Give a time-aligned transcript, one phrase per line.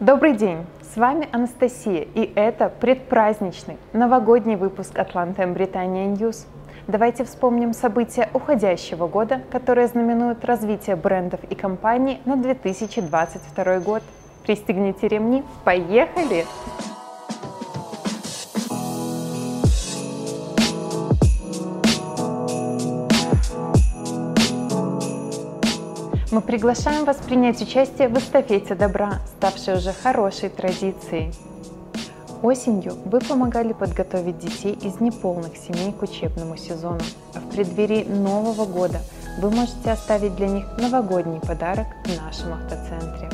[0.00, 0.64] Добрый день!
[0.94, 6.46] С вами Анастасия, и это предпраздничный новогодний выпуск Атлант-М Британия News.
[6.88, 14.02] Давайте вспомним события уходящего года, которые знаменуют развитие брендов и компаний на 2022 год.
[14.42, 16.46] Пристегните ремни, поехали!
[26.30, 31.34] Мы приглашаем вас принять участие в эстафете добра, ставшей уже хорошей традицией.
[32.40, 37.00] Осенью вы помогали подготовить детей из неполных семей к учебному сезону,
[37.34, 39.00] а в преддверии Нового года
[39.40, 43.28] вы можете оставить для них новогодний подарок в нашем автоцентре.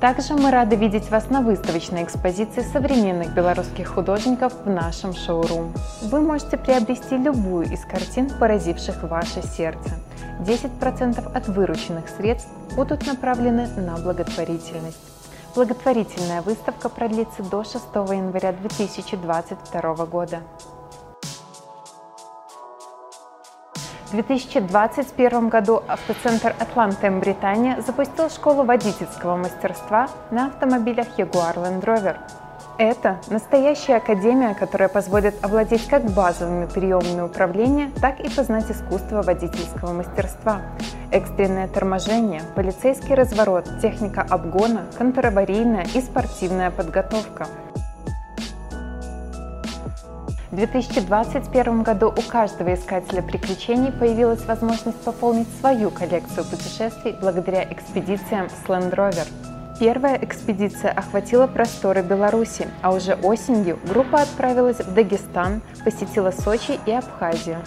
[0.00, 5.72] Также мы рады видеть вас на выставочной экспозиции современных белорусских художников в нашем шоурум.
[6.02, 9.90] Вы можете приобрести любую из картин, поразивших ваше сердце–
[10.40, 14.98] 10% от вырученных средств будут направлены на благотворительность.
[15.54, 20.40] Благотворительная выставка продлится до 6 января 2022 года.
[24.10, 32.16] В 2021 году автоцентр Атланта Британия запустил школу водительского мастерства на автомобилях Jaguar Land Rover.
[32.76, 39.92] Это настоящая академия, которая позволит овладеть как базовыми приемами управления, так и познать искусство водительского
[39.92, 40.60] мастерства.
[41.12, 47.46] Экстренное торможение, полицейский разворот, техника обгона, контраварийная и спортивная подготовка.
[50.50, 58.48] В 2021 году у каждого искателя приключений появилась возможность пополнить свою коллекцию путешествий благодаря экспедициям
[58.50, 59.28] с Land Rover.
[59.78, 66.90] Первая экспедиция охватила просторы Беларуси, а уже осенью группа отправилась в Дагестан, посетила Сочи и
[66.90, 67.58] Абхазию.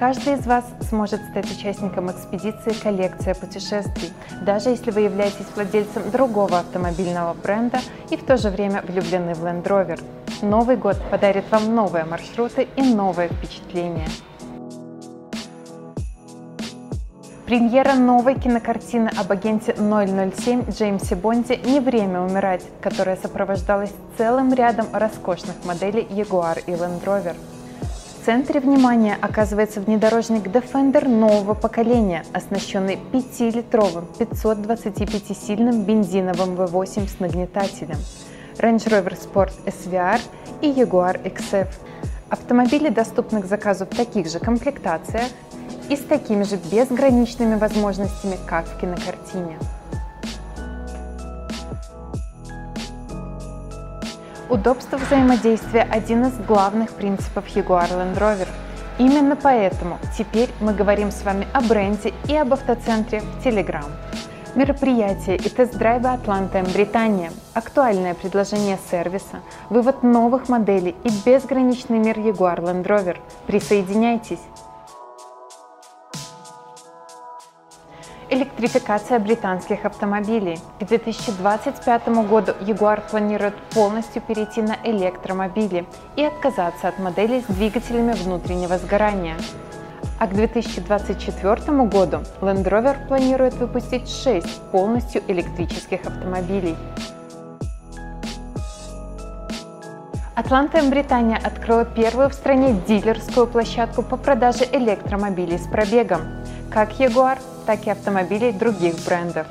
[0.00, 4.12] Каждый из вас сможет стать участником экспедиции «Коллекция путешествий»,
[4.44, 7.78] даже если вы являетесь владельцем другого автомобильного бренда
[8.10, 10.00] и в то же время влюблены в Land Rover.
[10.42, 14.08] Новый год подарит вам новые маршруты и новые впечатления.
[17.46, 24.86] Премьера новой кинокартины об агенте 007 Джеймсе Бонде «Не время умирать», которая сопровождалась целым рядом
[24.92, 27.36] роскошных моделей Jaguar и Land Rover.
[28.22, 37.98] В центре внимания оказывается внедорожник Defender нового поколения, оснащенный 5-литровым 525-сильным бензиновым V8 с нагнетателем,
[38.58, 40.20] Range Rover Sport SVR
[40.60, 41.68] и Jaguar XF.
[42.28, 45.28] Автомобили доступны к заказу в таких же комплектациях,
[45.88, 49.58] и с такими же безграничными возможностями, как в кинокартине.
[54.48, 58.48] Удобство взаимодействия– один из главных принципов Jaguar Land Rover.
[58.98, 63.90] Именно поэтому теперь мы говорим с вами о бренде и об автоцентре в Telegram.
[64.54, 69.40] Мероприятия и тест-драйвы Атланта Британия, актуальное предложение сервиса,
[69.70, 73.16] вывод новых моделей и безграничный мир Jaguar Land Rover.
[73.46, 74.40] Присоединяйтесь!
[78.28, 80.58] Электрификация британских автомобилей.
[80.78, 85.86] К 2025 году Jaguar планирует полностью перейти на электромобили
[86.16, 89.36] и отказаться от моделей с двигателями внутреннего сгорания.
[90.22, 96.76] А к 2024 году Land Rover планирует выпустить 6 полностью электрических автомобилей.
[100.36, 106.20] Атланта Британия открыла первую в стране дилерскую площадку по продаже электромобилей с пробегом.
[106.70, 109.48] Как Jaguar, так и автомобилей других брендов.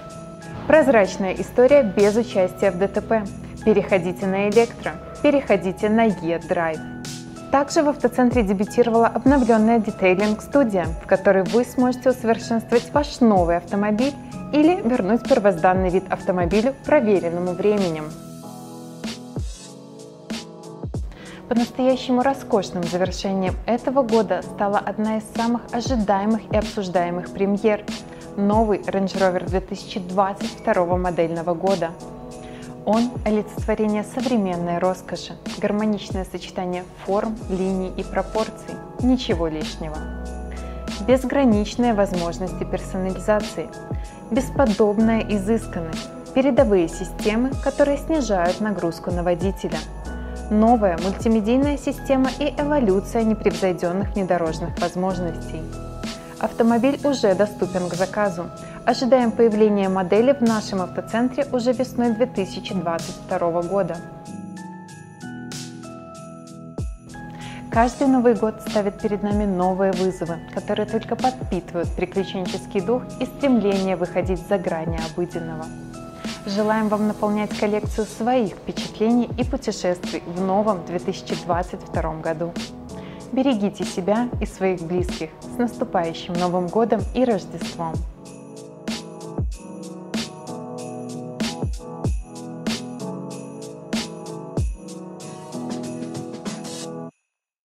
[0.67, 3.27] Прозрачная история без участия в ДТП.
[3.65, 7.00] Переходите на электро, переходите на E-Drive.
[7.51, 14.13] Также в автоцентре дебютировала обновленная детейлинг-студия, в которой вы сможете усовершенствовать ваш новый автомобиль
[14.53, 18.05] или вернуть первозданный вид автомобилю проверенному временем.
[21.49, 27.83] По-настоящему роскошным завершением этого года стала одна из самых ожидаемых и обсуждаемых премьер–
[28.37, 31.91] новый Range Rover 2022 модельного года.
[32.85, 39.97] Он– олицетворение современной роскоши, гармоничное сочетание форм, линий и пропорций, ничего лишнего.
[41.07, 43.69] Безграничные возможности персонализации,
[44.31, 49.79] бесподобная изысканность, передовые системы, которые снижают нагрузку на водителя–
[50.51, 55.61] новая мультимедийная система и эволюция непревзойденных внедорожных возможностей.
[56.39, 58.49] Автомобиль уже доступен к заказу.
[58.85, 63.97] Ожидаем появления модели в нашем автоцентре уже весной 2022 года.
[67.71, 73.95] Каждый Новый год ставит перед нами новые вызовы, которые только подпитывают приключенческий дух и стремление
[73.95, 75.65] выходить за грани обыденного.
[76.47, 82.51] Желаем вам наполнять коллекцию своих впечатлений и путешествий в новом 2022 году.
[83.31, 85.29] Берегите себя и своих близких.
[85.55, 87.93] С наступающим Новым годом и Рождеством!
[89.35, 89.70] Thank you